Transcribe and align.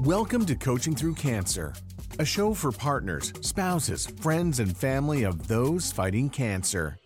Welcome 0.00 0.44
to 0.44 0.54
Coaching 0.54 0.94
Through 0.94 1.14
Cancer, 1.14 1.72
a 2.18 2.24
show 2.24 2.52
for 2.52 2.70
partners, 2.70 3.32
spouses, 3.40 4.06
friends, 4.20 4.60
and 4.60 4.76
family 4.76 5.22
of 5.22 5.48
those 5.48 5.90
fighting 5.90 6.28
cancer. 6.28 6.98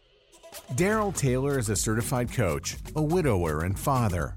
Daryl 0.72 1.16
Taylor 1.16 1.56
is 1.56 1.68
a 1.68 1.76
certified 1.76 2.32
coach, 2.32 2.78
a 2.96 3.02
widower, 3.02 3.62
and 3.62 3.78
father. 3.78 4.36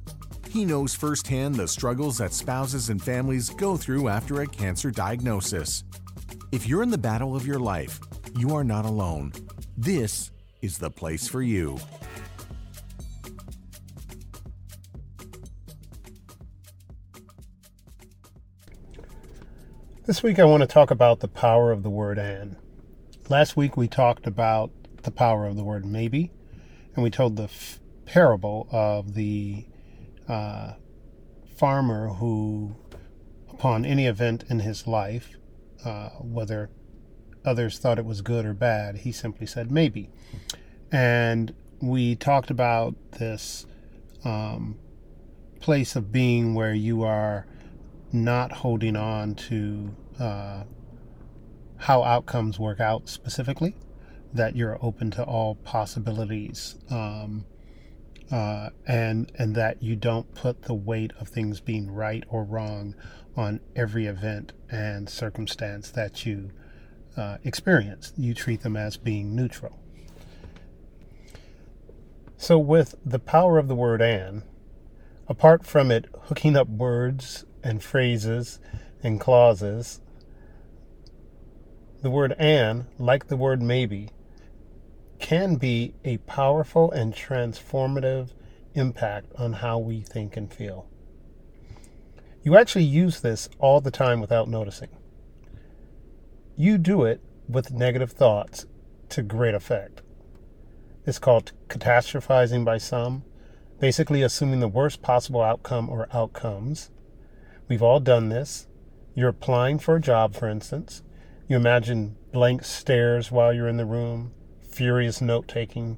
He 0.50 0.66
knows 0.66 0.93
firsthand 0.93 1.55
the 1.55 1.68
struggles 1.68 2.20
that 2.20 2.31
spouses 2.31 2.89
and 2.89 3.02
families 3.02 3.50
go 3.50 3.75
through 3.75 4.07
after 4.07 4.41
a 4.41 4.47
cancer 4.47 4.91
diagnosis. 4.91 5.83
If 6.51 6.67
you're 6.67 6.83
in 6.83 6.91
the 6.91 6.97
battle 6.97 7.35
of 7.35 7.47
your 7.47 7.59
life, 7.59 7.99
you 8.38 8.55
are 8.55 8.63
not 8.63 8.85
alone. 8.85 9.33
This 9.77 10.29
is 10.61 10.77
the 10.77 10.91
place 10.91 11.27
for 11.27 11.41
you. 11.41 11.79
This 20.06 20.21
week, 20.21 20.38
I 20.38 20.43
want 20.43 20.60
to 20.60 20.68
talk 20.68 20.92
about 20.92 21.21
the 21.21 21.30
power 21.30 21.71
of 21.71 21.82
the 21.82 21.89
word 21.89 22.20
and. 22.20 22.57
Last 23.30 23.56
week, 23.56 23.78
we 23.78 23.88
talked 23.88 24.28
about 24.28 24.70
the 25.04 25.12
power 25.12 25.48
of 25.48 25.56
the 25.56 25.64
word 25.64 25.86
maybe, 25.86 26.29
and 26.93 27.06
we 27.06 27.10
told 27.10 27.38
the 27.38 27.43
f- 27.43 27.79
parable 28.06 28.68
of 28.70 29.14
the 29.14 29.66
uh, 30.28 30.74
farmer 31.56 32.09
who, 32.09 32.76
upon 33.50 33.86
any 33.86 34.06
event 34.06 34.44
in 34.50 34.59
his 34.59 34.86
life, 34.88 35.38
uh, 35.86 36.09
whether 36.20 36.70
others 37.45 37.80
thought 37.80 37.98
it 37.98 38.04
was 38.04 38.22
good 38.22 38.45
or 38.45 38.54
bad, 38.54 38.98
he 38.98 39.14
simply 39.14 39.48
said 39.48 39.72
maybe. 39.72 40.09
And 40.92 41.56
we 41.81 42.17
talked 42.17 42.50
about 42.50 42.94
this 43.14 43.66
um, 44.26 44.78
place 45.62 45.95
of 45.95 46.12
being 46.12 46.56
where 46.56 46.73
you 46.73 47.04
are 47.04 47.48
not 48.13 48.52
holding 48.52 48.95
on 48.95 49.33
to 49.33 49.94
uh, 50.19 50.64
how 51.78 52.03
outcomes 52.03 52.59
work 52.59 52.80
out 52.80 53.09
specifically, 53.09 53.75
that 54.33 54.55
you're 54.55 54.78
open 54.81 55.11
to 55.11 55.23
all 55.23 55.55
possibilities, 55.55 56.75
um, 56.89 57.45
uh, 58.31 58.70
and 58.88 59.31
and 59.38 59.55
that 59.55 59.81
you 59.81 59.95
don't 59.95 60.33
put 60.36 60.64
the 60.64 60.73
weight 60.73 61.11
of 61.20 61.28
things 61.28 61.59
being 61.59 61.92
right 61.92 62.23
or 62.30 62.44
wrong 62.44 62.95
on 63.36 63.59
every 63.75 64.05
event 64.05 64.53
and 64.70 65.09
circumstance 65.09 65.89
that 65.89 66.25
you 66.25 66.52
uh, 67.17 67.38
experience. 67.44 68.14
You 68.16 68.33
treat 68.33 68.61
them 68.61 68.77
as 68.77 68.95
being 68.95 69.36
neutral. 69.36 69.80
So, 72.38 72.58
with 72.59 72.95
the 73.05 73.20
power 73.20 73.58
of 73.58 73.67
the 73.67 73.75
word 73.75 74.02
and, 74.02 74.44
apart 75.27 75.66
from 75.66 75.92
it 75.92 76.05
hooking 76.23 76.55
up 76.55 76.67
words 76.67 77.45
and 77.64 77.81
phrases 77.83 78.59
and 79.02 79.19
clauses. 79.19 80.02
The 82.02 82.11
word 82.11 82.36
and, 82.38 82.86
like 82.97 83.28
the 83.28 83.38
word 83.38 83.61
maybe, 83.61 84.09
can 85.20 85.55
be 85.55 85.94
a 86.03 86.17
powerful 86.17 86.92
and 86.92 87.14
transformative 87.14 88.31
impact 88.73 89.31
on 89.38 89.53
how 89.53 89.80
we 89.80 90.02
think 90.02 90.36
and 90.36 90.53
feel. 90.53 90.89
You 92.44 92.58
actually 92.58 92.83
use 92.83 93.22
this 93.22 93.50
all 93.58 93.80
the 93.80 93.92
time 93.92 94.20
without 94.20 94.50
noticing. 94.50 94.89
You 96.58 96.77
do 96.77 97.03
it 97.03 97.22
with 97.48 97.72
negative 97.72 98.11
thoughts 98.11 98.66
to 99.09 99.22
great 99.22 99.55
effect. 99.55 100.02
It's 101.05 101.20
called 101.20 101.53
catastrophizing 101.67 102.66
by 102.66 102.77
some, 102.77 103.23
basically 103.80 104.22
assuming 104.22 104.59
the 104.59 104.67
worst 104.67 105.02
possible 105.02 105.42
outcome 105.42 105.89
or 105.89 106.08
outcomes 106.14 106.89
We've 107.69 107.81
all 107.81 108.00
done 108.00 108.30
this. 108.30 108.67
You're 109.16 109.30
applying 109.30 109.80
for 109.80 109.95
a 109.95 110.02
job, 110.02 110.36
for 110.36 110.50
instance. 110.50 111.02
You 111.47 111.56
imagine 111.56 112.17
blank 112.31 112.66
stares 112.66 113.31
while 113.31 113.53
you're 113.53 113.67
in 113.67 113.78
the 113.78 113.86
room, 113.86 114.33
furious 114.67 115.21
note 115.21 115.48
taking, 115.48 115.98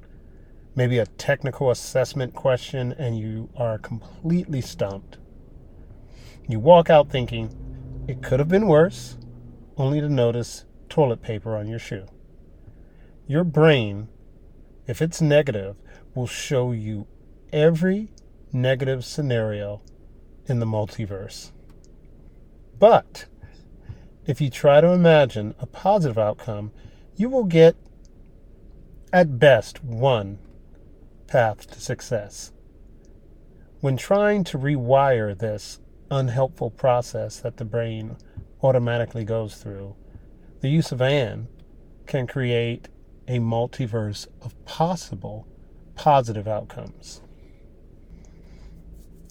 maybe 0.76 0.98
a 0.98 1.06
technical 1.06 1.70
assessment 1.70 2.34
question, 2.34 2.92
and 2.92 3.18
you 3.18 3.48
are 3.56 3.78
completely 3.78 4.60
stumped. 4.60 5.18
You 6.48 6.60
walk 6.60 6.88
out 6.88 7.10
thinking, 7.10 7.54
it 8.06 8.22
could 8.22 8.38
have 8.38 8.48
been 8.48 8.68
worse, 8.68 9.16
only 9.76 10.00
to 10.00 10.08
notice 10.08 10.64
toilet 10.88 11.20
paper 11.20 11.56
on 11.56 11.66
your 11.66 11.80
shoe. 11.80 12.06
Your 13.26 13.42
brain, 13.42 14.08
if 14.86 15.02
it's 15.02 15.20
negative, 15.20 15.76
will 16.14 16.28
show 16.28 16.70
you 16.70 17.08
every 17.52 18.12
negative 18.52 19.04
scenario 19.04 19.82
in 20.46 20.60
the 20.60 20.66
multiverse. 20.66 21.50
But 22.78 23.26
if 24.26 24.40
you 24.40 24.50
try 24.50 24.80
to 24.80 24.88
imagine 24.88 25.54
a 25.58 25.66
positive 25.66 26.18
outcome, 26.18 26.72
you 27.16 27.28
will 27.28 27.44
get, 27.44 27.76
at 29.12 29.38
best, 29.38 29.82
one 29.82 30.38
path 31.26 31.70
to 31.70 31.80
success. 31.80 32.52
When 33.80 33.96
trying 33.96 34.44
to 34.44 34.58
rewire 34.58 35.36
this 35.36 35.80
unhelpful 36.10 36.70
process 36.70 37.38
that 37.40 37.56
the 37.56 37.64
brain 37.64 38.16
automatically 38.62 39.24
goes 39.24 39.56
through, 39.56 39.94
the 40.60 40.68
use 40.68 40.92
of 40.92 41.00
and 41.00 41.48
can 42.06 42.26
create 42.26 42.88
a 43.28 43.38
multiverse 43.38 44.26
of 44.42 44.64
possible 44.64 45.46
positive 45.94 46.46
outcomes. 46.46 47.20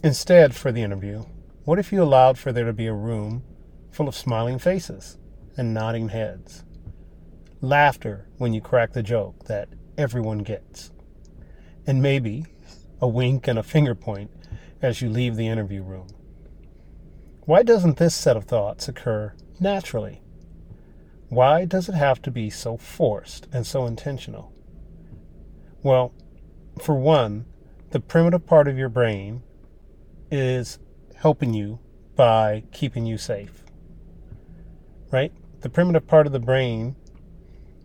Instead, 0.03 0.53
for 0.55 0.71
the 0.71 0.81
interview, 0.83 1.23
what 1.65 1.79
if 1.79 1.91
you 1.91 2.01
allowed 2.01 2.37
for 2.37 2.51
there 2.51 2.65
to 2.65 2.73
be 2.73 2.85
a 2.85 2.93
room 2.93 3.43
full 3.91 4.07
of 4.07 4.15
smiling 4.15 4.59
faces 4.59 5.17
and 5.57 5.73
nodding 5.73 6.09
heads? 6.09 6.63
Laughter 7.59 8.29
when 8.37 8.53
you 8.53 8.61
crack 8.61 8.93
the 8.93 9.01
joke 9.01 9.45
that 9.45 9.69
everyone 9.97 10.39
gets. 10.39 10.91
And 11.87 12.03
maybe 12.03 12.45
a 13.01 13.07
wink 13.07 13.47
and 13.47 13.57
a 13.57 13.63
finger 13.63 13.95
point 13.95 14.29
as 14.79 15.01
you 15.01 15.09
leave 15.09 15.35
the 15.35 15.47
interview 15.47 15.81
room. 15.81 16.07
Why 17.45 17.63
doesn't 17.63 17.97
this 17.97 18.13
set 18.13 18.37
of 18.37 18.45
thoughts 18.45 18.87
occur 18.87 19.33
naturally? 19.59 20.21
Why 21.29 21.65
does 21.65 21.89
it 21.89 21.95
have 21.95 22.21
to 22.23 22.31
be 22.31 22.51
so 22.51 22.77
forced 22.77 23.47
and 23.51 23.65
so 23.65 23.87
intentional? 23.87 24.53
Well, 25.81 26.13
for 26.79 26.95
one, 26.95 27.45
the 27.89 27.99
primitive 27.99 28.45
part 28.45 28.67
of 28.67 28.77
your 28.77 28.89
brain 28.89 29.41
is 30.29 30.77
helping 31.17 31.53
you 31.53 31.79
by 32.15 32.63
keeping 32.71 33.05
you 33.05 33.17
safe. 33.17 33.63
Right? 35.11 35.31
The 35.61 35.69
primitive 35.69 36.07
part 36.07 36.27
of 36.27 36.33
the 36.33 36.39
brain 36.39 36.95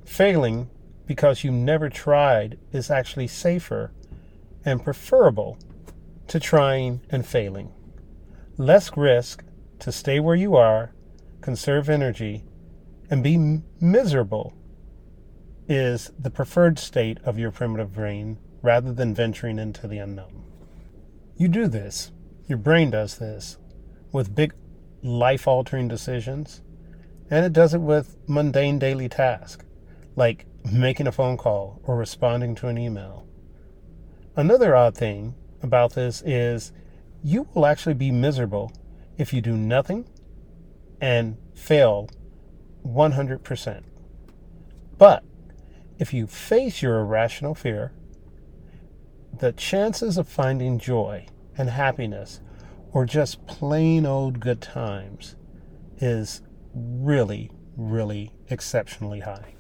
failing 0.05 0.69
because 1.07 1.43
you 1.43 1.51
never 1.51 1.89
tried 1.89 2.59
is 2.73 2.91
actually 2.91 3.27
safer 3.27 3.93
and 4.65 4.83
preferable 4.83 5.59
to 6.29 6.39
trying 6.39 7.01
and 7.11 7.27
failing. 7.27 7.73
Less 8.57 8.97
risk 8.97 9.43
to 9.81 9.91
stay 9.91 10.21
where 10.21 10.37
you 10.37 10.55
are, 10.55 10.93
conserve 11.41 11.89
energy, 11.89 12.45
and 13.11 13.25
be 13.25 13.63
miserable 13.81 14.55
is 15.69 16.11
the 16.19 16.31
preferred 16.31 16.79
state 16.79 17.19
of 17.25 17.39
your 17.39 17.51
primitive 17.51 17.93
brain 17.93 18.39
rather 18.63 18.93
than 18.93 19.15
venturing 19.15 19.59
into 19.59 19.89
the 19.89 19.99
unknown. 19.99 20.45
You 21.37 21.49
do 21.49 21.67
this 21.67 22.13
your 22.51 22.59
brain 22.59 22.91
does 22.91 23.17
this 23.19 23.57
with 24.13 24.35
big 24.35 24.53
life 25.03 25.47
altering 25.47 25.87
decisions, 25.87 26.63
and 27.31 27.47
it 27.47 27.53
does 27.53 27.73
it 27.73 27.81
with 27.81 28.17
mundane 28.27 28.77
daily 28.79 29.09
tasks 29.09 29.65
like 30.17 30.47
making 30.71 31.07
a 31.07 31.13
phone 31.13 31.37
call 31.37 31.81
or 31.85 31.97
responding 31.97 32.57
to 32.57 32.67
an 32.67 32.77
email. 32.77 33.25
Another 34.35 34.75
odd 34.75 34.97
thing 34.97 35.35
about 35.63 35.95
this 35.95 36.23
is 36.27 36.73
you 37.23 37.47
will 37.55 37.67
actually 37.67 37.95
be 37.95 38.11
miserable 38.11 38.73
if 39.17 39.33
you 39.33 39.41
do 39.41 39.57
nothing 39.57 40.09
and 41.01 41.37
fail 41.55 42.09
100%. 42.85 43.83
But 44.99 45.23
if 46.01 46.13
you 46.13 46.27
face 46.27 46.83
your 46.83 46.99
irrational 46.99 47.55
fear, 47.55 47.93
the 49.39 49.53
chances 49.53 50.19
of 50.19 50.29
finding 50.29 50.79
joy 50.79 51.27
and 51.61 51.71
happiness 51.71 52.41
or 52.93 53.05
just 53.05 53.47
plain 53.47 54.05
old 54.07 54.41
good 54.41 54.61
times 54.61 55.37
is 55.99 56.43
really, 56.75 57.51
really 57.77 58.33
exceptionally 58.49 59.21
high. 59.21 59.55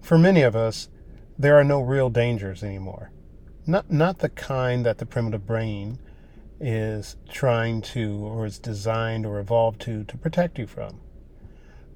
For 0.00 0.16
many 0.16 0.42
of 0.42 0.54
us, 0.54 0.88
there 1.38 1.58
are 1.58 1.64
no 1.64 1.80
real 1.80 2.10
dangers 2.10 2.62
anymore. 2.62 3.10
Not, 3.66 3.90
not 3.90 4.20
the 4.20 4.28
kind 4.28 4.86
that 4.86 4.98
the 4.98 5.06
primitive 5.06 5.46
brain 5.46 5.98
is 6.60 7.16
trying 7.28 7.82
to, 7.82 8.18
or 8.24 8.46
is 8.46 8.58
designed 8.58 9.26
or 9.26 9.40
evolved 9.40 9.80
to, 9.82 10.04
to 10.04 10.16
protect 10.16 10.58
you 10.58 10.66
from. 10.66 11.00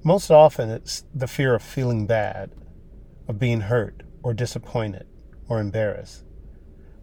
Most 0.03 0.29
often, 0.29 0.69
it's 0.69 1.05
the 1.13 1.27
fear 1.27 1.55
of 1.55 1.63
feeling 1.63 2.05
bad, 2.05 2.51
of 3.27 3.39
being 3.39 3.61
hurt, 3.61 4.03
or 4.23 4.33
disappointed, 4.33 5.07
or 5.47 5.59
embarrassed. 5.59 6.25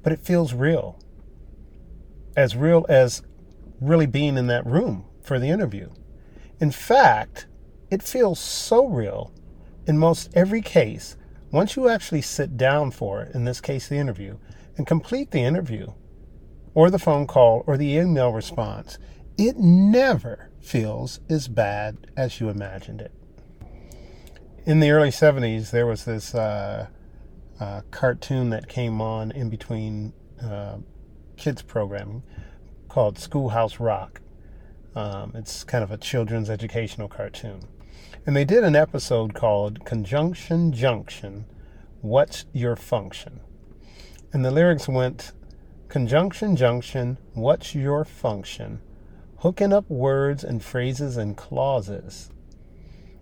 But 0.02 0.12
it 0.12 0.20
feels 0.20 0.52
real 0.52 0.98
as 2.36 2.56
real 2.56 2.84
as 2.88 3.22
really 3.80 4.06
being 4.06 4.36
in 4.36 4.46
that 4.46 4.66
room 4.66 5.04
for 5.22 5.38
the 5.38 5.48
interview. 5.48 5.90
In 6.60 6.70
fact, 6.70 7.46
it 7.90 8.02
feels 8.02 8.38
so 8.38 8.86
real 8.86 9.32
in 9.86 9.98
most 9.98 10.30
every 10.34 10.62
case 10.62 11.16
once 11.52 11.76
you 11.76 11.88
actually 11.88 12.22
sit 12.22 12.56
down 12.56 12.90
for 12.90 13.22
it, 13.22 13.34
in 13.34 13.44
this 13.44 13.60
case 13.60 13.88
the 13.88 13.96
interview, 13.96 14.36
and 14.76 14.86
complete 14.86 15.30
the 15.30 15.42
interview 15.42 15.92
or 16.74 16.90
the 16.90 16.98
phone 16.98 17.26
call 17.26 17.64
or 17.66 17.76
the 17.76 17.94
email 17.94 18.32
response, 18.32 18.98
it 19.38 19.56
never 19.56 20.50
feels 20.60 21.20
as 21.30 21.48
bad 21.48 22.10
as 22.16 22.40
you 22.40 22.48
imagined 22.48 23.00
it. 23.00 23.12
In 24.66 24.80
the 24.80 24.90
early 24.90 25.10
70s, 25.10 25.70
there 25.70 25.86
was 25.86 26.04
this 26.04 26.34
uh, 26.34 26.88
uh, 27.60 27.82
cartoon 27.90 28.50
that 28.50 28.68
came 28.68 29.00
on 29.00 29.30
in 29.30 29.48
between 29.48 30.12
uh, 30.42 30.78
kids 31.36 31.62
programming 31.62 32.22
called 32.88 33.18
Schoolhouse 33.18 33.78
Rock. 33.78 34.20
Um, 34.94 35.32
it's 35.34 35.64
kind 35.64 35.84
of 35.84 35.90
a 35.90 35.98
children's 35.98 36.48
educational 36.48 37.08
cartoon. 37.08 37.60
And 38.24 38.34
they 38.34 38.44
did 38.44 38.64
an 38.64 38.74
episode 38.74 39.34
called 39.34 39.84
Conjunction 39.84 40.72
Junction 40.72 41.44
What's 42.00 42.46
Your 42.52 42.76
Function? 42.76 43.40
And 44.32 44.44
the 44.44 44.50
lyrics 44.50 44.88
went 44.88 45.32
Conjunction 45.88 46.56
Junction, 46.56 47.18
what's 47.34 47.74
your 47.74 48.04
function? 48.04 48.80
Hooking 49.38 49.72
up 49.72 49.88
words 49.88 50.42
and 50.42 50.62
phrases 50.62 51.16
and 51.16 51.36
clauses. 51.36 52.30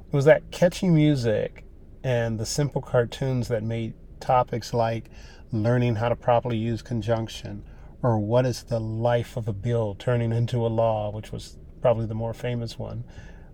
It 0.07 0.15
was 0.15 0.25
that 0.25 0.51
catchy 0.51 0.89
music 0.89 1.65
and 2.03 2.39
the 2.39 2.47
simple 2.47 2.81
cartoons 2.81 3.49
that 3.49 3.63
made 3.63 3.95
topics 4.21 4.73
like 4.73 5.11
learning 5.53 5.97
how 5.97 6.09
to 6.09 6.17
properly 6.17 6.57
use 6.57 6.83
conjunction 6.83 7.65
or 8.05 8.19
what 8.19 8.45
is 8.45 8.65
the 8.65 8.79
life 8.79 9.35
of 9.35 9.49
a 9.49 9.53
bill 9.55 9.97
turning 9.99 10.31
into 10.31 10.65
a 10.65 10.69
law, 10.69 11.11
which 11.11 11.33
was 11.33 11.57
probably 11.81 12.05
the 12.05 12.15
more 12.15 12.35
famous 12.35 12.79
one. 12.79 13.03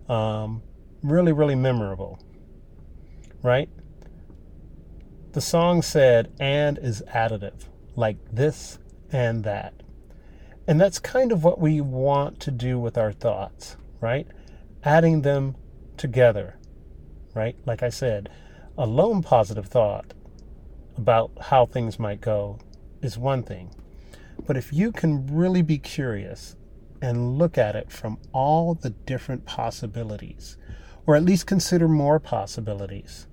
Um, 0.09 0.61
really, 1.01 1.31
really 1.31 1.55
memorable, 1.55 2.19
right? 3.41 3.69
The 5.31 5.39
song 5.39 5.81
said, 5.81 6.33
and 6.37 6.77
is 6.77 7.01
additive, 7.13 7.69
like 7.95 8.17
this 8.29 8.77
and 9.09 9.45
that. 9.45 9.73
And 10.67 10.81
that's 10.81 10.99
kind 10.99 11.31
of 11.31 11.45
what 11.45 11.61
we 11.61 11.79
want 11.79 12.41
to 12.41 12.51
do 12.51 12.77
with 12.77 12.97
our 12.97 13.13
thoughts, 13.13 13.77
right? 14.01 14.27
Adding 14.83 15.21
them 15.21 15.55
together, 15.95 16.57
right? 17.33 17.55
Like 17.65 17.83
I 17.83 17.89
said, 17.89 18.29
a 18.77 18.85
lone 18.85 19.23
positive 19.23 19.67
thought 19.67 20.13
about 20.97 21.31
how 21.39 21.65
things 21.65 21.97
might 21.97 22.19
go 22.19 22.59
is 23.01 23.17
one 23.17 23.43
thing. 23.43 23.73
But 24.45 24.57
if 24.57 24.73
you 24.73 24.91
can 24.91 25.27
really 25.27 25.61
be 25.61 25.77
curious 25.77 26.55
and 27.01 27.37
look 27.37 27.57
at 27.57 27.75
it 27.75 27.91
from 27.91 28.19
all 28.31 28.75
the 28.75 28.89
different 28.89 29.45
possibilities, 29.45 30.57
or 31.05 31.15
at 31.15 31.23
least 31.23 31.47
consider 31.47 31.87
more 31.87 32.19
possibilities 32.19 33.27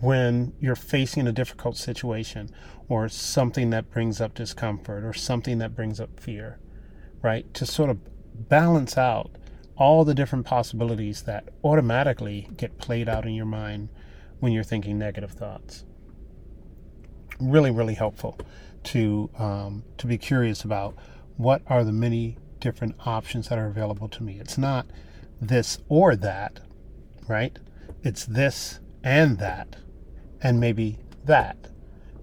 when 0.00 0.52
you're 0.60 0.76
facing 0.76 1.26
a 1.26 1.32
difficult 1.32 1.76
situation 1.76 2.50
or 2.88 3.08
something 3.08 3.70
that 3.70 3.90
brings 3.90 4.20
up 4.20 4.34
discomfort 4.34 5.04
or 5.04 5.12
something 5.12 5.58
that 5.58 5.74
brings 5.74 5.98
up 6.00 6.20
fear, 6.20 6.58
right? 7.22 7.52
To 7.54 7.66
sort 7.66 7.90
of 7.90 7.98
balance 8.48 8.96
out 8.96 9.30
all 9.76 10.04
the 10.04 10.14
different 10.14 10.46
possibilities 10.46 11.22
that 11.22 11.48
automatically 11.64 12.48
get 12.56 12.78
played 12.78 13.08
out 13.08 13.26
in 13.26 13.34
your 13.34 13.46
mind 13.46 13.88
when 14.40 14.52
you're 14.52 14.62
thinking 14.62 14.98
negative 14.98 15.32
thoughts. 15.32 15.84
Really, 17.40 17.70
really 17.70 17.94
helpful 17.94 18.38
to 18.88 19.28
um, 19.38 19.84
to 19.98 20.06
be 20.06 20.16
curious 20.16 20.64
about 20.64 20.96
what 21.36 21.60
are 21.66 21.84
the 21.84 21.92
many 21.92 22.38
different 22.58 22.94
options 23.06 23.48
that 23.48 23.58
are 23.58 23.66
available 23.66 24.08
to 24.08 24.22
me. 24.22 24.38
It's 24.40 24.56
not 24.56 24.86
this 25.40 25.78
or 25.88 26.16
that, 26.16 26.60
right? 27.28 27.58
It's 28.02 28.24
this 28.24 28.80
and 29.04 29.38
that, 29.38 29.76
and 30.42 30.58
maybe 30.58 30.98
that, 31.26 31.68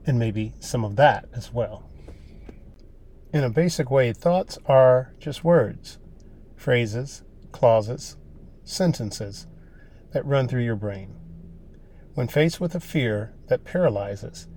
and 0.07 0.17
maybe 0.17 0.53
some 0.59 0.83
of 0.83 0.95
that 0.95 1.27
as 1.33 1.53
well. 1.53 1.87
In 3.31 3.43
a 3.43 3.49
basic 3.49 3.91
way, 3.91 4.11
thoughts 4.11 4.57
are 4.65 5.13
just 5.19 5.43
words, 5.43 5.99
phrases, 6.55 7.23
clauses, 7.51 8.17
sentences 8.63 9.45
that 10.13 10.25
run 10.25 10.47
through 10.47 10.63
your 10.63 10.75
brain. 10.75 11.15
When 12.15 12.27
faced 12.27 12.59
with 12.59 12.73
a 12.73 12.79
fear 12.79 13.33
that 13.49 13.65
paralyzes, 13.65 14.47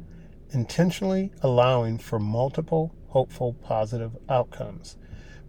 intentionally 0.51 1.33
allowing 1.43 1.99
for 1.99 2.19
multiple 2.19 2.95
hopeful 3.09 3.55
positive 3.55 4.17
outcomes, 4.29 4.97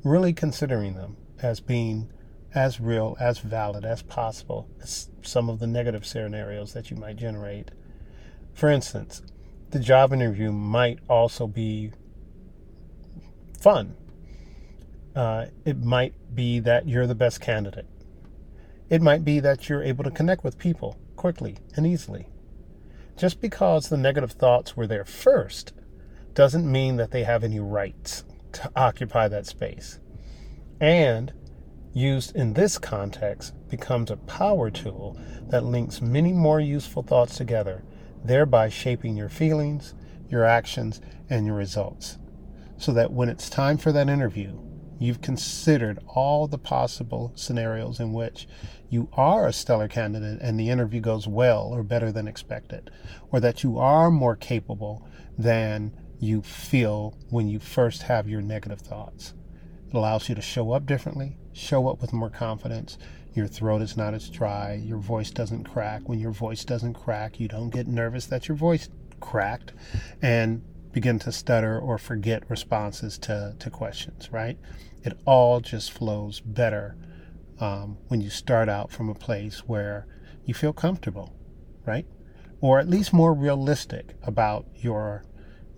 really 0.03 0.33
considering 0.33 0.95
them 0.95 1.17
as 1.41 1.59
being 1.59 2.09
as 2.53 2.79
real, 2.79 3.15
as 3.19 3.39
valid 3.39 3.85
as 3.85 4.01
possible 4.01 4.67
as 4.81 5.09
some 5.21 5.49
of 5.49 5.59
the 5.59 5.67
negative 5.67 6.05
scenarios 6.05 6.73
that 6.73 6.89
you 6.89 6.97
might 6.97 7.15
generate. 7.15 7.69
For 8.53 8.69
instance, 8.69 9.21
the 9.69 9.79
job 9.79 10.11
interview 10.13 10.51
might 10.51 10.99
also 11.07 11.47
be 11.47 11.91
fun. 13.59 13.95
Uh, 15.15 15.47
it 15.65 15.83
might 15.83 16.13
be 16.33 16.59
that 16.59 16.87
you're 16.87 17.07
the 17.07 17.15
best 17.15 17.41
candidate. 17.41 17.87
It 18.89 19.01
might 19.01 19.23
be 19.23 19.39
that 19.39 19.69
you're 19.69 19.83
able 19.83 20.03
to 20.03 20.11
connect 20.11 20.43
with 20.43 20.57
people 20.57 20.97
quickly 21.15 21.57
and 21.75 21.85
easily. 21.85 22.27
Just 23.19 23.41
because 23.41 23.89
the 23.89 23.97
negative 23.97 24.31
thoughts 24.31 24.77
were 24.77 24.87
there 24.87 25.03
first 25.03 25.73
doesn't 26.33 26.71
mean 26.71 26.95
that 26.95 27.11
they 27.11 27.25
have 27.25 27.43
any 27.43 27.59
rights 27.59 28.23
to 28.53 28.71
occupy 28.77 29.27
that 29.27 29.45
space. 29.45 29.99
And 30.79 31.33
used 31.93 32.33
in 32.33 32.53
this 32.53 32.77
context 32.77 33.53
becomes 33.67 34.09
a 34.09 34.15
power 34.15 34.71
tool 34.71 35.19
that 35.49 35.65
links 35.65 36.01
many 36.01 36.31
more 36.31 36.61
useful 36.61 37.03
thoughts 37.03 37.35
together, 37.35 37.83
thereby 38.23 38.69
shaping 38.69 39.17
your 39.17 39.27
feelings, 39.27 39.93
your 40.29 40.45
actions, 40.45 41.01
and 41.29 41.45
your 41.45 41.55
results. 41.55 42.17
So 42.77 42.93
that 42.93 43.11
when 43.11 43.27
it's 43.27 43.49
time 43.49 43.77
for 43.77 43.91
that 43.91 44.07
interview, 44.07 44.57
you've 44.99 45.21
considered 45.21 45.99
all 46.07 46.47
the 46.47 46.57
possible 46.57 47.31
scenarios 47.35 47.99
in 47.99 48.13
which 48.13 48.47
you 48.89 49.09
are 49.13 49.47
a 49.47 49.53
stellar 49.53 49.87
candidate 49.87 50.39
and 50.41 50.59
the 50.59 50.69
interview 50.69 50.99
goes 50.99 51.27
well 51.27 51.69
or 51.73 51.83
better 51.83 52.11
than 52.11 52.27
expected, 52.27 52.91
or 53.31 53.39
that 53.39 53.63
you 53.63 53.77
are 53.79 54.11
more 54.11 54.35
capable 54.35 55.07
than 55.37 55.91
you 56.19 56.41
feel 56.41 57.17
when 57.29 57.47
you 57.47 57.59
first 57.59 58.03
have 58.03 58.27
your 58.27 58.41
negative 58.41 58.81
thoughts. 58.81 59.33
It 59.87 59.95
allows 59.95 60.27
you 60.27 60.35
to 60.35 60.41
show 60.41 60.71
up 60.71 60.85
differently, 60.85 61.37
show 61.53 61.87
up 61.87 62.01
with 62.01 62.13
more 62.13 62.29
confidence. 62.29 62.97
Your 63.33 63.47
throat 63.47 63.81
is 63.81 63.95
not 63.95 64.13
as 64.13 64.29
dry, 64.29 64.73
your 64.73 64.97
voice 64.97 65.31
doesn't 65.31 65.63
crack. 65.63 66.09
When 66.09 66.19
your 66.19 66.31
voice 66.31 66.65
doesn't 66.65 66.95
crack, 66.95 67.39
you 67.39 67.47
don't 67.47 67.69
get 67.69 67.87
nervous 67.87 68.25
that 68.27 68.47
your 68.47 68.57
voice 68.57 68.89
cracked 69.19 69.71
and 70.21 70.63
begin 70.91 71.19
to 71.19 71.31
stutter 71.31 71.79
or 71.79 71.97
forget 71.97 72.49
responses 72.49 73.17
to, 73.19 73.55
to 73.59 73.69
questions, 73.69 74.31
right? 74.31 74.57
It 75.03 75.17
all 75.25 75.59
just 75.61 75.91
flows 75.91 76.39
better 76.39 76.95
um, 77.59 77.97
when 78.07 78.21
you 78.21 78.29
start 78.29 78.69
out 78.69 78.91
from 78.91 79.09
a 79.09 79.15
place 79.15 79.59
where 79.59 80.07
you 80.45 80.53
feel 80.53 80.73
comfortable, 80.73 81.33
right? 81.85 82.05
Or 82.61 82.79
at 82.79 82.89
least 82.89 83.13
more 83.13 83.33
realistic 83.33 84.15
about 84.23 84.65
your 84.75 85.23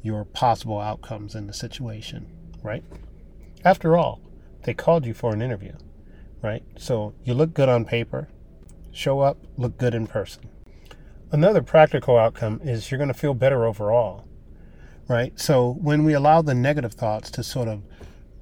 your 0.03 0.25
possible 0.25 0.79
outcomes 0.79 1.35
in 1.35 1.45
the 1.45 1.53
situation, 1.53 2.25
right? 2.63 2.83
After 3.63 3.95
all, 3.95 4.19
they 4.63 4.73
called 4.73 5.05
you 5.05 5.13
for 5.13 5.31
an 5.33 5.41
interview, 5.41 5.73
right? 6.41 6.63
So 6.77 7.13
you 7.23 7.35
look 7.35 7.53
good 7.53 7.69
on 7.69 7.85
paper, 7.85 8.27
show 8.91 9.19
up, 9.19 9.37
look 9.57 9.77
good 9.77 9.93
in 9.93 10.07
person. 10.07 10.49
Another 11.31 11.61
practical 11.61 12.17
outcome 12.17 12.59
is 12.63 12.89
you're 12.89 12.97
going 12.97 13.07
to 13.07 13.13
feel 13.13 13.33
better 13.33 13.65
overall, 13.65 14.27
right? 15.07 15.39
So 15.39 15.73
when 15.79 16.03
we 16.03 16.13
allow 16.13 16.41
the 16.41 16.55
negative 16.55 16.93
thoughts 16.93 17.29
to 17.31 17.43
sort 17.43 17.67
of 17.67 17.83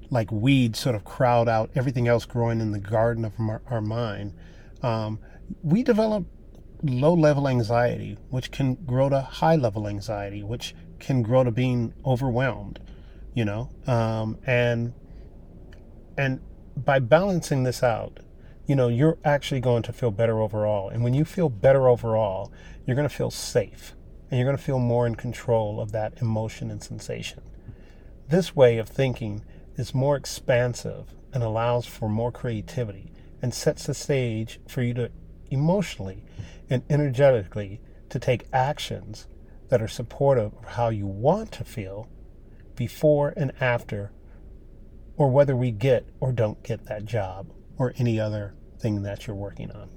like 0.09 0.31
weeds 0.31 0.79
sort 0.79 0.95
of 0.95 1.03
crowd 1.05 1.47
out 1.47 1.69
everything 1.75 2.07
else 2.07 2.25
growing 2.25 2.61
in 2.61 2.71
the 2.71 2.79
garden 2.79 3.25
of 3.25 3.33
our, 3.39 3.61
our 3.67 3.81
mind, 3.81 4.33
um, 4.81 5.19
we 5.63 5.83
develop 5.83 6.25
low 6.83 7.13
level 7.13 7.47
anxiety, 7.47 8.17
which 8.29 8.51
can 8.51 8.75
grow 8.75 9.09
to 9.09 9.21
high 9.21 9.55
level 9.55 9.87
anxiety, 9.87 10.43
which 10.43 10.73
can 10.99 11.21
grow 11.21 11.43
to 11.43 11.51
being 11.51 11.93
overwhelmed, 12.05 12.79
you 13.33 13.45
know, 13.45 13.69
um, 13.87 14.37
and 14.45 14.93
and 16.17 16.41
by 16.75 16.99
balancing 16.99 17.63
this 17.63 17.83
out, 17.83 18.19
you 18.65 18.75
know, 18.75 18.87
you're 18.87 19.17
actually 19.23 19.61
going 19.61 19.83
to 19.83 19.93
feel 19.93 20.11
better 20.11 20.39
overall. 20.39 20.89
And 20.89 21.03
when 21.03 21.13
you 21.13 21.25
feel 21.25 21.49
better 21.49 21.87
overall, 21.87 22.51
you're 22.85 22.95
going 22.95 23.07
to 23.07 23.13
feel 23.13 23.31
safe 23.31 23.95
and 24.29 24.37
you're 24.37 24.45
going 24.45 24.57
to 24.57 24.63
feel 24.63 24.79
more 24.79 25.07
in 25.07 25.15
control 25.15 25.81
of 25.81 25.91
that 25.91 26.21
emotion 26.21 26.69
and 26.69 26.81
sensation. 26.83 27.41
This 28.27 28.55
way 28.55 28.77
of 28.77 28.87
thinking 28.87 29.43
is 29.79 29.95
more 29.95 30.17
expansive 30.17 31.13
and 31.31 31.41
allows 31.41 31.85
for 31.85 32.09
more 32.09 32.33
creativity 32.33 33.13
and 33.41 33.53
sets 33.53 33.85
the 33.85 33.93
stage 33.93 34.59
for 34.67 34.81
you 34.81 34.93
to 34.93 35.09
emotionally 35.49 36.21
and 36.69 36.83
energetically 36.89 37.79
to 38.09 38.19
take 38.19 38.45
actions 38.51 39.25
that 39.69 39.81
are 39.81 39.87
supportive 39.87 40.53
of 40.57 40.65
how 40.65 40.89
you 40.89 41.07
want 41.07 41.49
to 41.53 41.63
feel 41.63 42.09
before 42.75 43.33
and 43.37 43.53
after 43.61 44.11
or 45.15 45.29
whether 45.29 45.55
we 45.55 45.71
get 45.71 46.05
or 46.19 46.33
don't 46.33 46.61
get 46.61 46.85
that 46.85 47.05
job 47.05 47.49
or 47.77 47.93
any 47.97 48.19
other 48.19 48.53
thing 48.79 49.03
that 49.03 49.27
you're 49.27 49.35
working 49.35 49.71
on. 49.71 49.89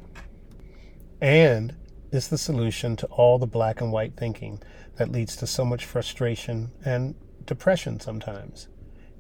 And 1.21 1.75
is 2.13 2.29
the 2.29 2.39
solution 2.39 2.95
to 2.97 3.07
all 3.07 3.37
the 3.37 3.47
black 3.47 3.81
and 3.81 3.91
white 3.91 4.17
thinking 4.17 4.63
that 4.97 5.11
leads 5.11 5.35
to 5.37 5.47
so 5.47 5.65
much 5.65 5.85
frustration 5.85 6.71
and 6.85 7.17
depression 7.47 7.99
sometimes. 7.99 8.69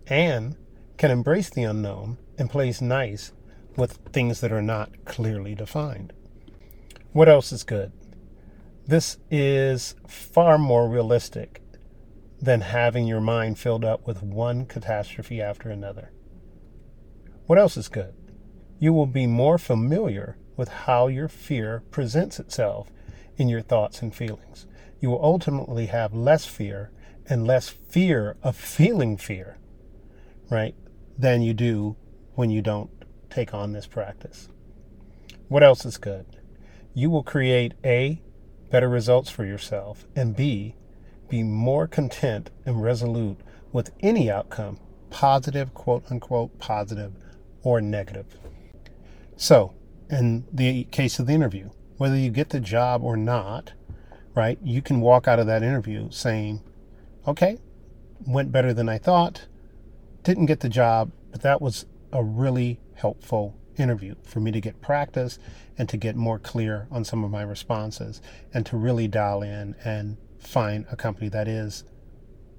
And 0.06 0.56
can 0.96 1.10
embrace 1.10 1.50
the 1.50 1.64
unknown 1.64 2.18
and 2.38 2.50
plays 2.50 2.82
nice 2.82 3.32
with 3.76 3.98
things 4.12 4.40
that 4.40 4.52
are 4.52 4.62
not 4.62 5.04
clearly 5.04 5.54
defined. 5.54 6.12
What 7.12 7.28
else 7.28 7.52
is 7.52 7.62
good? 7.62 7.92
This 8.86 9.18
is 9.30 9.94
far 10.06 10.58
more 10.58 10.88
realistic 10.88 11.62
than 12.40 12.62
having 12.62 13.06
your 13.06 13.20
mind 13.20 13.58
filled 13.58 13.84
up 13.84 14.06
with 14.06 14.22
one 14.22 14.66
catastrophe 14.66 15.40
after 15.40 15.70
another. 15.70 16.10
What 17.46 17.58
else 17.58 17.76
is 17.76 17.88
good? 17.88 18.14
You 18.78 18.92
will 18.92 19.06
be 19.06 19.26
more 19.26 19.58
familiar 19.58 20.36
with 20.56 20.68
how 20.68 21.06
your 21.06 21.28
fear 21.28 21.84
presents 21.90 22.40
itself 22.40 22.88
in 23.36 23.48
your 23.48 23.62
thoughts 23.62 24.02
and 24.02 24.14
feelings. 24.14 24.66
You 25.00 25.10
will 25.10 25.24
ultimately 25.24 25.86
have 25.86 26.14
less 26.14 26.44
fear 26.46 26.90
and 27.28 27.46
less 27.46 27.68
fear 27.68 28.36
of 28.42 28.56
feeling 28.56 29.16
fear, 29.16 29.58
right, 30.50 30.74
than 31.18 31.42
you 31.42 31.54
do 31.54 31.96
when 32.34 32.50
you 32.50 32.62
don't 32.62 32.90
take 33.30 33.54
on 33.54 33.72
this 33.72 33.86
practice. 33.86 34.48
What 35.48 35.62
else 35.62 35.84
is 35.84 35.98
good? 35.98 36.26
You 36.94 37.10
will 37.10 37.22
create 37.22 37.74
A, 37.84 38.20
better 38.70 38.88
results 38.88 39.30
for 39.30 39.44
yourself, 39.44 40.06
and 40.14 40.36
B, 40.36 40.76
be 41.28 41.42
more 41.42 41.86
content 41.86 42.50
and 42.66 42.82
resolute 42.82 43.38
with 43.72 43.90
any 44.00 44.30
outcome, 44.30 44.78
positive, 45.10 45.72
quote 45.74 46.04
unquote, 46.10 46.58
positive, 46.58 47.12
or 47.62 47.80
negative. 47.80 48.36
So, 49.36 49.74
in 50.10 50.44
the 50.52 50.84
case 50.84 51.18
of 51.18 51.26
the 51.26 51.32
interview, 51.32 51.70
whether 51.96 52.16
you 52.16 52.30
get 52.30 52.50
the 52.50 52.60
job 52.60 53.02
or 53.02 53.16
not, 53.16 53.72
right, 54.34 54.58
you 54.62 54.82
can 54.82 55.00
walk 55.00 55.26
out 55.26 55.38
of 55.38 55.46
that 55.46 55.62
interview 55.62 56.10
saying, 56.10 56.62
okay, 57.26 57.58
went 58.26 58.52
better 58.52 58.74
than 58.74 58.88
I 58.88 58.98
thought, 58.98 59.46
didn't 60.22 60.46
get 60.46 60.60
the 60.60 60.68
job, 60.68 61.12
but 61.30 61.42
that 61.42 61.60
was 61.60 61.86
a 62.12 62.22
really 62.22 62.80
helpful 62.94 63.56
interview 63.76 64.14
for 64.22 64.40
me 64.40 64.50
to 64.52 64.60
get 64.60 64.80
practice 64.80 65.38
and 65.78 65.88
to 65.88 65.96
get 65.96 66.14
more 66.14 66.38
clear 66.38 66.86
on 66.90 67.04
some 67.04 67.24
of 67.24 67.30
my 67.30 67.42
responses 67.42 68.20
and 68.52 68.66
to 68.66 68.76
really 68.76 69.08
dial 69.08 69.42
in 69.42 69.74
and 69.84 70.16
find 70.38 70.84
a 70.90 70.96
company 70.96 71.28
that 71.28 71.48
is 71.48 71.84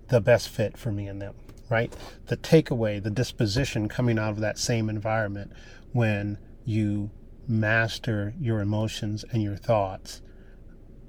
the 0.08 0.20
best 0.20 0.50
fit 0.50 0.78
for 0.78 0.92
me 0.92 1.08
and 1.08 1.22
them, 1.22 1.36
right? 1.70 1.94
The 2.28 2.38
takeaway, 2.38 3.02
the 3.02 3.10
disposition 3.10 3.88
coming 3.88 4.18
out 4.18 4.32
of 4.32 4.40
that 4.40 4.58
same 4.58 4.90
environment 4.90 5.52
when 5.92 6.38
you 6.66 7.12
master 7.48 8.34
your 8.40 8.60
emotions 8.62 9.24
and 9.32 9.44
your 9.44 9.56
thoughts 9.56 10.22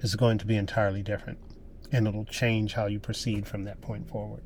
is 0.01 0.15
going 0.15 0.37
to 0.37 0.45
be 0.45 0.55
entirely 0.55 1.01
different. 1.01 1.39
And 1.91 2.07
it'll 2.07 2.25
change 2.25 2.73
how 2.73 2.87
you 2.87 2.99
proceed 2.99 3.47
from 3.47 3.63
that 3.63 3.81
point 3.81 4.09
forward. 4.09 4.43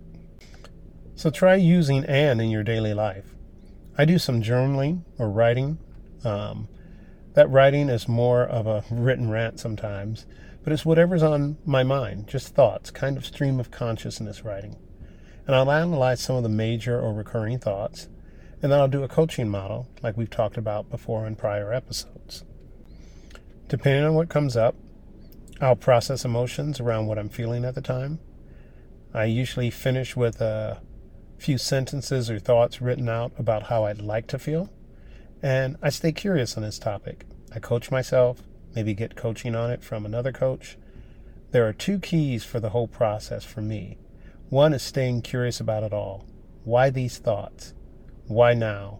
So 1.19 1.29
try 1.29 1.55
using 1.55 2.05
and 2.05 2.39
in 2.39 2.49
your 2.49 2.63
daily 2.63 2.93
life. 2.93 3.35
I 3.97 4.05
do 4.05 4.17
some 4.17 4.41
journaling 4.41 5.03
or 5.17 5.29
writing. 5.29 5.77
Um, 6.23 6.69
that 7.33 7.49
writing 7.49 7.89
is 7.89 8.07
more 8.07 8.43
of 8.43 8.67
a 8.67 8.85
written 8.89 9.29
rant 9.29 9.59
sometimes, 9.59 10.25
but 10.63 10.71
it's 10.71 10.85
whatever's 10.85 11.21
on 11.21 11.57
my 11.65 11.83
mind, 11.83 12.29
just 12.29 12.55
thoughts, 12.55 12.89
kind 12.89 13.17
of 13.17 13.25
stream 13.25 13.59
of 13.59 13.69
consciousness 13.69 14.45
writing. 14.45 14.77
And 15.45 15.57
I'll 15.57 15.69
analyze 15.69 16.21
some 16.21 16.37
of 16.37 16.43
the 16.43 16.47
major 16.47 16.97
or 16.97 17.13
recurring 17.13 17.59
thoughts 17.59 18.07
and 18.61 18.71
then 18.71 18.79
I'll 18.79 18.87
do 18.87 19.03
a 19.03 19.09
coaching 19.09 19.49
model 19.49 19.89
like 20.01 20.15
we've 20.15 20.29
talked 20.29 20.55
about 20.55 20.89
before 20.89 21.27
in 21.27 21.35
prior 21.35 21.73
episodes. 21.73 22.45
Depending 23.67 24.05
on 24.05 24.13
what 24.13 24.29
comes 24.29 24.55
up, 24.55 24.73
I'll 25.59 25.75
process 25.75 26.23
emotions 26.23 26.79
around 26.79 27.07
what 27.07 27.19
I'm 27.19 27.27
feeling 27.27 27.65
at 27.65 27.75
the 27.75 27.81
time. 27.81 28.19
I 29.13 29.25
usually 29.25 29.69
finish 29.69 30.15
with 30.15 30.39
a 30.39 30.81
few 31.39 31.57
sentences 31.57 32.29
or 32.29 32.37
thoughts 32.37 32.81
written 32.81 33.07
out 33.07 33.31
about 33.37 33.63
how 33.63 33.85
I'd 33.85 34.01
like 34.01 34.27
to 34.27 34.39
feel, 34.39 34.69
and 35.41 35.77
I 35.81 35.89
stay 35.89 36.11
curious 36.11 36.57
on 36.57 36.63
this 36.63 36.77
topic. 36.77 37.25
I 37.55 37.59
coach 37.59 37.89
myself, 37.89 38.43
maybe 38.75 38.93
get 38.93 39.15
coaching 39.15 39.55
on 39.55 39.71
it 39.71 39.83
from 39.83 40.05
another 40.05 40.31
coach. 40.31 40.77
There 41.51 41.67
are 41.67 41.73
two 41.73 41.97
keys 41.97 42.43
for 42.43 42.59
the 42.59 42.69
whole 42.69 42.87
process 42.87 43.43
for 43.45 43.61
me. 43.61 43.97
One 44.49 44.73
is 44.73 44.83
staying 44.83 45.21
curious 45.21 45.59
about 45.59 45.83
it 45.83 45.93
all. 45.93 46.25
Why 46.63 46.89
these 46.89 47.17
thoughts? 47.17 47.73
Why 48.27 48.53
now? 48.53 48.99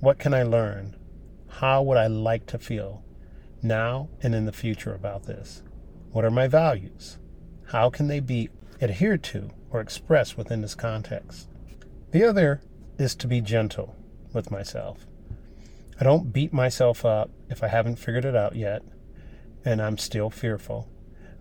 What 0.00 0.18
can 0.18 0.32
I 0.32 0.44
learn? 0.44 0.96
How 1.48 1.82
would 1.82 1.98
I 1.98 2.06
like 2.06 2.46
to 2.46 2.58
feel 2.58 3.02
now 3.62 4.08
and 4.22 4.34
in 4.34 4.46
the 4.46 4.52
future 4.52 4.94
about 4.94 5.24
this? 5.24 5.62
What 6.12 6.24
are 6.24 6.30
my 6.30 6.46
values? 6.46 7.18
How 7.66 7.90
can 7.90 8.06
they 8.06 8.20
be 8.20 8.50
adhered 8.80 9.22
to 9.24 9.50
or 9.70 9.80
expressed 9.80 10.38
within 10.38 10.62
this 10.62 10.74
context? 10.74 11.48
The 12.12 12.24
other 12.24 12.62
is 12.98 13.14
to 13.16 13.26
be 13.26 13.40
gentle 13.40 13.96
with 14.32 14.50
myself. 14.50 15.06
I 16.00 16.04
don't 16.04 16.32
beat 16.32 16.52
myself 16.52 17.04
up 17.04 17.30
if 17.48 17.62
I 17.62 17.68
haven't 17.68 17.96
figured 17.96 18.24
it 18.24 18.36
out 18.36 18.54
yet 18.54 18.82
and 19.64 19.82
I'm 19.82 19.98
still 19.98 20.30
fearful. 20.30 20.88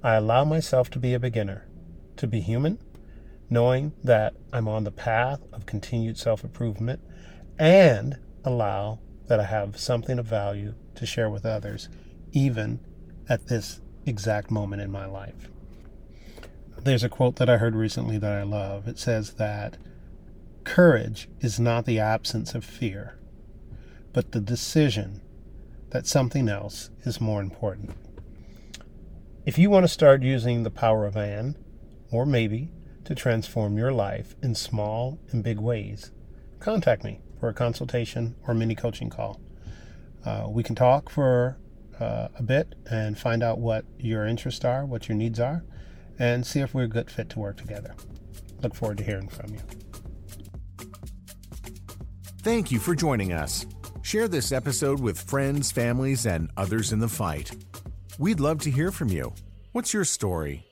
I 0.04 0.16
allow 0.16 0.44
myself 0.44 0.90
to 0.92 1.00
be 1.00 1.14
a 1.14 1.20
beginner, 1.20 1.68
to 2.18 2.28
be 2.28 2.42
human, 2.42 2.80
knowing 3.50 3.94
that 4.04 4.34
I'm 4.52 4.68
on 4.68 4.84
the 4.84 4.92
path 4.92 5.42
of 5.54 5.66
continued 5.66 6.18
self 6.18 6.44
improvement 6.44 7.02
and 7.60 8.18
allow 8.44 9.00
that 9.28 9.40
I 9.40 9.46
have 9.46 9.80
something 9.80 10.20
of 10.20 10.26
value 10.26 10.74
to 10.96 11.06
share 11.06 11.30
with 11.30 11.46
others, 11.46 11.88
even 12.32 12.80
at 13.30 13.48
this 13.48 13.82
exact 14.06 14.52
moment 14.52 14.82
in 14.82 14.92
my 14.92 15.06
life. 15.06 15.50
There's 16.78 17.04
a 17.04 17.10
quote 17.10 17.38
that 17.38 17.50
I 17.50 17.58
heard 17.58 17.76
recently 17.76 18.18
that 18.18 18.32
I 18.32 18.44
love. 18.44 18.88
It 18.88 19.00
says 19.00 19.34
that 19.34 19.78
courage 20.66 21.30
is 21.40 21.60
not 21.60 21.86
the 21.86 22.00
absence 22.00 22.54
of 22.54 22.66
fear, 22.66 23.18
but 24.12 24.32
the 24.32 24.42
decision 24.42 25.22
that 25.92 26.08
something 26.08 26.50
else 26.50 26.90
is 27.04 27.22
more 27.22 27.40
important. 27.40 27.96
If 29.46 29.58
you 29.58 29.70
want 29.70 29.86
to 29.86 29.88
start 29.88 30.24
using 30.24 30.64
the 30.64 30.72
power 30.72 31.06
of 31.06 31.16
and, 31.16 31.56
or 32.12 32.26
maybe 32.26 32.72
to 33.06 33.16
transform 33.16 33.78
your 33.78 33.94
life 33.94 34.36
in 34.42 34.56
small 34.56 35.20
and 35.32 35.44
big 35.44 35.60
ways, 35.60 36.12
contact 36.60 37.04
me 37.04 37.22
for 37.40 37.48
a 37.48 37.54
consultation 37.54 38.36
or 38.48 38.54
mini 38.54 38.76
coaching 38.76 39.10
call. 39.10 39.40
Uh, 40.26 40.48
we 40.50 40.64
can 40.64 40.76
talk 40.76 41.10
for 41.10 41.58
uh, 42.00 42.28
a 42.38 42.44
bit 42.44 42.74
and 42.90 43.18
find 43.18 43.44
out 43.44 43.60
what 43.60 43.86
your 44.00 44.26
interests 44.26 44.66
are, 44.66 44.86
what 44.86 45.08
your 45.08 45.16
needs 45.16 45.40
are, 45.40 45.64
and 46.18 46.46
see 46.46 46.60
if 46.60 46.74
we're 46.74 46.84
a 46.84 46.88
good 46.88 47.12
fit 47.12 47.30
to 47.30 47.40
work 47.40 47.58
together. 47.58 47.94
Look 48.64 48.74
forward 48.74 48.98
to 48.98 49.04
hearing 49.04 49.30
from 49.30 49.54
you. 49.54 49.85
Thank 52.46 52.72
you 52.72 52.78
for 52.78 52.94
joining 52.94 53.34
us. 53.34 53.66
Share 54.04 54.28
this 54.28 54.52
episode 54.52 55.00
with 55.00 55.20
friends, 55.20 55.72
families, 55.72 56.28
and 56.28 56.52
others 56.56 56.94
in 56.94 57.00
the 57.00 57.08
fight. 57.08 57.50
We'd 58.20 58.40
love 58.40 58.62
to 58.62 58.70
hear 58.70 58.92
from 58.92 59.08
you. 59.08 59.34
What's 59.72 59.96
your 59.96 60.06
story? 60.06 60.64